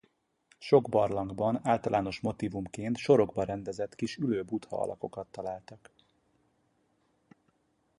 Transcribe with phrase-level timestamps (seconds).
[0.59, 5.91] Sok barlangban általános motívumként sorokba rendezett kis ülő buddha alakokat találtak.